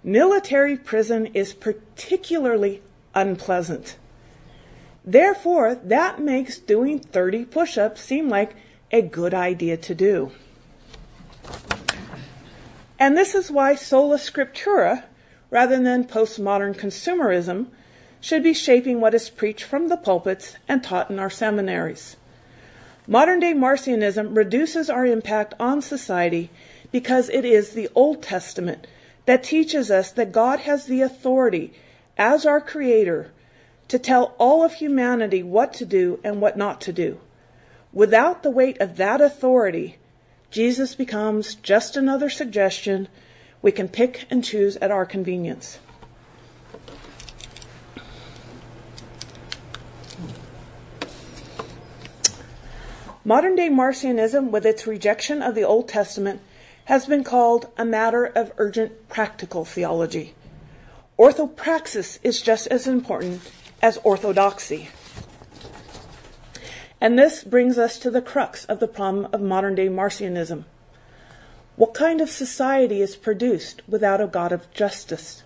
[0.04, 2.80] Military prison is particularly
[3.14, 3.96] unpleasant.
[5.04, 8.54] Therefore, that makes doing 30 push ups seem like
[8.92, 10.30] a good idea to do.
[12.98, 15.04] And this is why sola scriptura,
[15.50, 17.66] rather than postmodern consumerism,
[18.20, 22.16] should be shaping what is preached from the pulpits and taught in our seminaries.
[23.06, 26.50] Modern day Marcionism reduces our impact on society
[26.90, 28.86] because it is the Old Testament
[29.26, 31.72] that teaches us that God has the authority
[32.16, 33.30] as our creator
[33.88, 37.20] to tell all of humanity what to do and what not to do.
[37.92, 39.98] Without the weight of that authority,
[40.56, 43.08] Jesus becomes just another suggestion
[43.60, 45.78] we can pick and choose at our convenience.
[53.22, 56.40] Modern day Marcionism, with its rejection of the Old Testament,
[56.86, 60.34] has been called a matter of urgent practical theology.
[61.18, 63.42] Orthopraxis is just as important
[63.82, 64.88] as orthodoxy.
[67.00, 70.64] And this brings us to the crux of the problem of modern day Marcionism.
[71.76, 75.42] What kind of society is produced without a God of justice?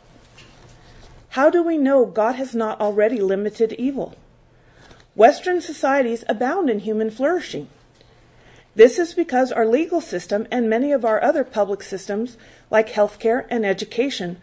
[1.31, 4.17] How do we know God has not already limited evil?
[5.17, 7.69] Western societies abound in human flourishing.
[8.77, 12.37] This is because our legal system and many of our other public systems,
[12.71, 14.41] like healthcare and education,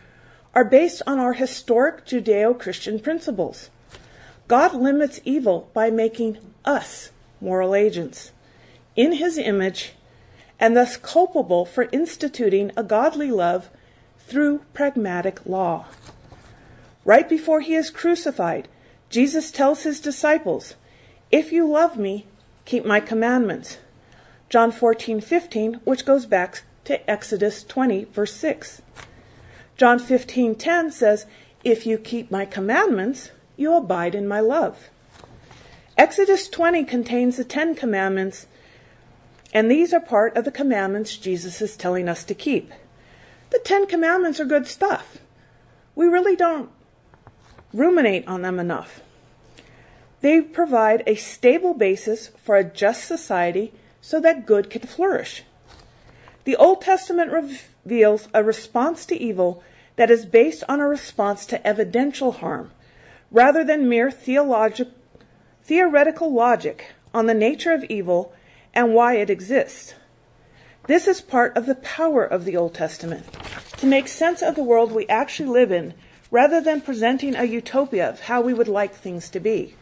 [0.54, 3.70] are based on our historic Judeo Christian principles.
[4.48, 6.38] God limits evil by making
[6.68, 7.12] us
[7.42, 8.32] moral agents
[8.96, 9.94] in his image
[10.60, 13.70] and thus culpable for instituting a godly love
[14.20, 15.86] through pragmatic law.
[17.06, 18.68] Right before he is crucified,
[19.10, 20.76] Jesus tells his disciples,
[21.32, 22.26] If you love me,
[22.66, 23.78] keep my commandments.
[24.50, 28.82] John 14, 15, which goes back to Exodus 20, verse 6.
[29.78, 31.26] John 15, 10 says,
[31.64, 34.90] If you keep my commandments, you abide in my love.
[35.98, 38.46] Exodus 20 contains the Ten Commandments,
[39.52, 42.72] and these are part of the commandments Jesus is telling us to keep.
[43.50, 45.18] The Ten Commandments are good stuff.
[45.96, 46.70] We really don't
[47.74, 49.02] ruminate on them enough.
[50.22, 55.44] They provide a stable basis for a just society so that good can flourish.
[56.44, 59.64] The Old Testament reveals a response to evil
[59.96, 62.70] that is based on a response to evidential harm,
[63.32, 64.90] rather than mere theologic,
[65.68, 68.34] theoretical logic on the nature of evil
[68.74, 69.96] and why it exists.
[70.88, 73.26] This is part of the power of the Old Testament,
[73.76, 75.94] to make sense of the world we actually live in
[76.32, 79.76] rather than presenting a utopia of how we would like things to be.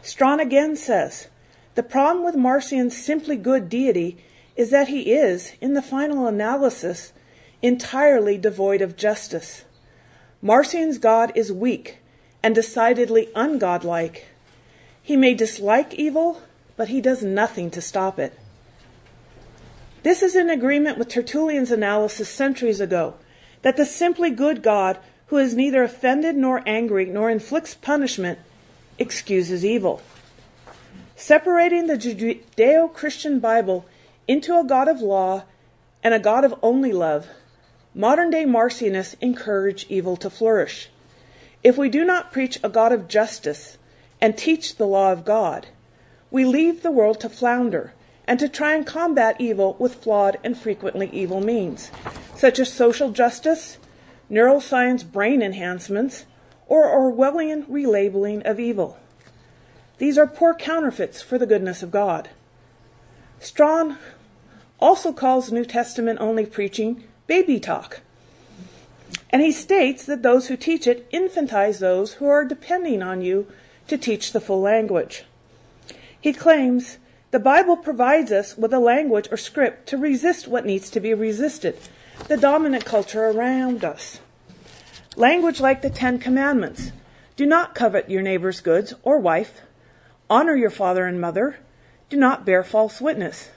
[0.00, 1.28] Strawn again says
[1.74, 4.16] the problem with Marcion's simply good deity
[4.56, 7.12] is that he is, in the final analysis,
[7.60, 9.66] entirely devoid of justice.
[10.40, 11.98] Marcion's God is weak
[12.46, 14.22] and decidedly ungodlike.
[15.02, 16.42] He may dislike evil,
[16.76, 18.38] but he does nothing to stop it.
[20.04, 23.14] This is in agreement with Tertullian's analysis centuries ago
[23.62, 28.38] that the simply good God, who is neither offended nor angry nor inflicts punishment,
[28.96, 30.00] excuses evil.
[31.16, 33.86] Separating the Judeo Christian Bible
[34.28, 35.42] into a God of law
[36.00, 37.26] and a God of only love,
[37.92, 40.90] modern day Marcionists encourage evil to flourish.
[41.66, 43.76] If we do not preach a God of justice
[44.20, 45.66] and teach the law of God,
[46.30, 47.92] we leave the world to flounder
[48.24, 51.90] and to try and combat evil with flawed and frequently evil means,
[52.36, 53.78] such as social justice,
[54.30, 56.26] neuroscience brain enhancements,
[56.68, 58.98] or Orwellian relabeling of evil.
[59.98, 62.28] These are poor counterfeits for the goodness of God.
[63.40, 63.98] Strawn
[64.78, 68.02] also calls New Testament only preaching baby talk.
[69.30, 73.46] And he states that those who teach it infantize those who are depending on you
[73.88, 75.24] to teach the full language.
[76.20, 76.98] He claims
[77.30, 81.12] the Bible provides us with a language or script to resist what needs to be
[81.14, 81.76] resisted,
[82.28, 84.20] the dominant culture around us.
[85.16, 86.92] Language like the Ten Commandments
[87.36, 89.60] do not covet your neighbor's goods or wife,
[90.28, 91.58] Honor your father and mother.
[92.10, 93.50] Do not bear false witness.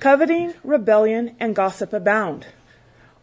[0.00, 2.46] Coveting, rebellion, and gossip abound.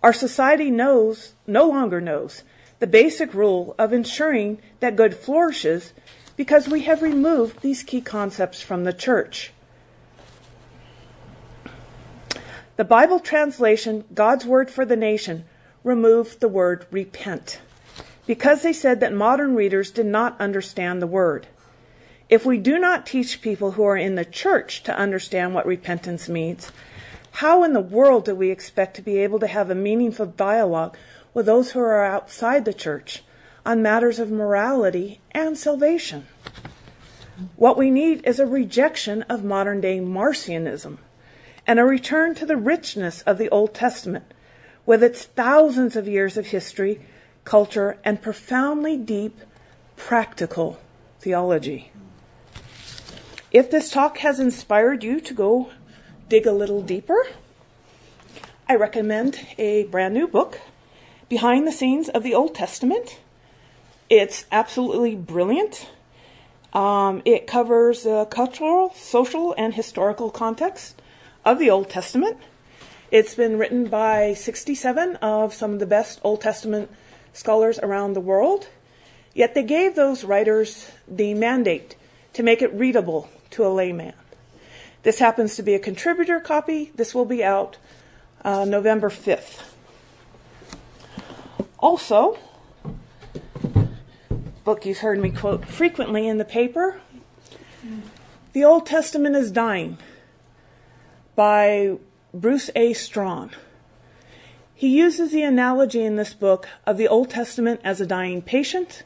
[0.05, 2.43] Our society knows, no longer knows,
[2.77, 5.93] the basic rule of ensuring that good flourishes
[6.35, 9.51] because we have removed these key concepts from the church.
[12.75, 15.45] The Bible translation, God's Word for the Nation,
[15.83, 17.59] removed the word repent
[18.27, 21.47] because they said that modern readers did not understand the word.
[22.29, 26.29] If we do not teach people who are in the church to understand what repentance
[26.29, 26.71] means,
[27.35, 30.97] how in the world do we expect to be able to have a meaningful dialogue
[31.33, 33.23] with those who are outside the church
[33.65, 36.27] on matters of morality and salvation?
[37.55, 40.97] What we need is a rejection of modern day Marcionism
[41.67, 44.25] and a return to the richness of the Old Testament
[44.85, 47.01] with its thousands of years of history
[47.45, 49.39] culture, and profoundly deep
[49.95, 50.79] practical
[51.19, 51.91] theology.
[53.51, 55.69] If this talk has inspired you to go
[56.27, 57.27] dig a little deeper,
[58.67, 60.59] I recommend a brand new book,
[61.29, 63.19] Behind the Scenes of the Old Testament.
[64.09, 65.87] It's absolutely brilliant.
[66.73, 70.99] Um, it covers the cultural, social, and historical context
[71.43, 72.37] of the Old Testament.
[73.11, 76.89] It's been written by 67 of some of the best Old Testament
[77.33, 78.67] scholars around the world.
[79.35, 81.95] Yet they gave those writers the mandate
[82.33, 84.13] to make it readable to a layman.
[85.05, 86.91] This happens to be a contributor copy.
[86.95, 87.77] This will be out
[88.43, 89.61] uh, November 5th.
[91.77, 92.39] Also,
[94.63, 96.99] book you've heard me quote frequently in the paper,
[98.53, 99.99] The Old Testament is Dying
[101.35, 101.99] by
[102.33, 102.93] Bruce A.
[102.93, 103.51] Strawn.
[104.73, 109.03] He uses the analogy in this book of the Old Testament as a dying patient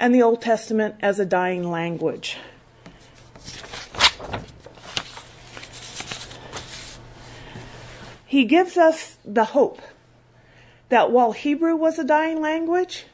[0.00, 2.38] and the Old Testament as a dying language.
[8.32, 9.82] He gives us the hope
[10.88, 13.04] that while Hebrew was a dying language,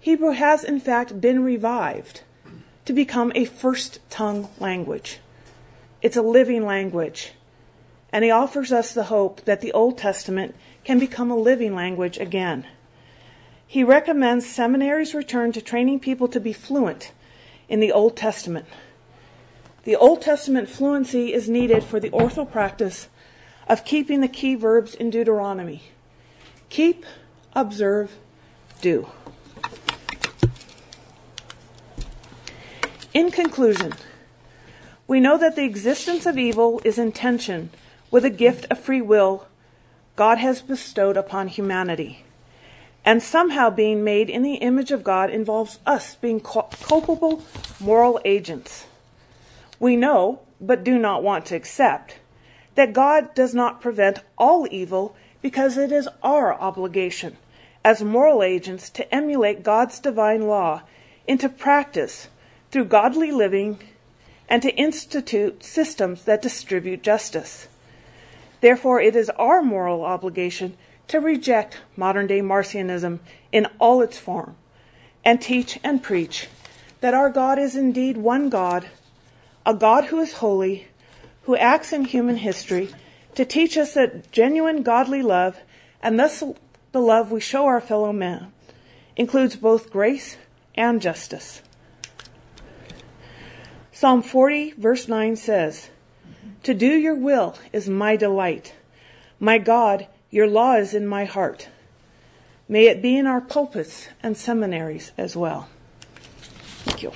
[0.00, 2.22] Hebrew has in fact been revived
[2.84, 5.20] to become a first tongue language.
[6.00, 7.34] It's a living language.
[8.12, 12.18] And he offers us the hope that the Old Testament can become a living language
[12.18, 12.66] again.
[13.64, 17.12] He recommends seminaries return to training people to be fluent
[17.68, 18.66] in the Old Testament.
[19.84, 23.06] The Old Testament fluency is needed for the orthopraxis
[23.68, 25.82] of keeping the key verbs in Deuteronomy
[26.72, 27.04] keep,
[27.52, 28.16] observe,
[28.80, 29.06] do.
[33.12, 33.92] In conclusion,
[35.06, 37.68] we know that the existence of evil is in tension
[38.10, 39.46] with a gift of free will
[40.16, 42.24] God has bestowed upon humanity.
[43.04, 47.42] And somehow being made in the image of God involves us being culpable
[47.80, 48.86] moral agents.
[49.78, 52.16] We know, but do not want to accept,
[52.74, 57.36] that God does not prevent all evil because it is our obligation
[57.84, 60.82] as moral agents to emulate God's divine law
[61.26, 62.28] into practice
[62.70, 63.78] through godly living
[64.48, 67.68] and to institute systems that distribute justice.
[68.60, 70.76] Therefore, it is our moral obligation
[71.08, 73.18] to reject modern day Marcionism
[73.50, 74.56] in all its form
[75.24, 76.48] and teach and preach
[77.00, 78.88] that our God is indeed one God,
[79.66, 80.86] a God who is holy,
[81.42, 82.90] who acts in human history
[83.34, 85.58] to teach us that genuine godly love
[86.02, 86.42] and thus
[86.92, 88.52] the love we show our fellow men
[89.16, 90.36] includes both grace
[90.74, 91.62] and justice.
[93.90, 95.90] Psalm 40, verse 9 says,
[96.62, 98.74] to do your will is my delight.
[99.40, 101.68] My God, your law is in my heart.
[102.68, 105.68] May it be in our pulpits and seminaries as well.
[106.84, 107.12] Thank you.